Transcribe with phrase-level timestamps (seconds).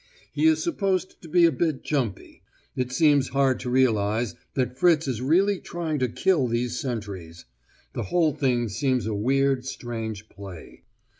[0.31, 2.41] He is supposed to be a bit jumpy!
[2.75, 7.45] It seems hard to realise that Fritz is really trying to kill these sentries:
[7.93, 10.81] the whole thing seems a weird, strange play.